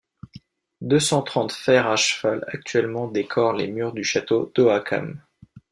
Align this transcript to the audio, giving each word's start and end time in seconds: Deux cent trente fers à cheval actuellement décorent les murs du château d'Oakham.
Deux 0.81 0.99
cent 0.99 1.21
trente 1.21 1.51
fers 1.51 1.85
à 1.85 1.95
cheval 1.95 2.43
actuellement 2.47 3.07
décorent 3.07 3.53
les 3.53 3.67
murs 3.67 3.93
du 3.93 4.03
château 4.03 4.51
d'Oakham. 4.55 5.21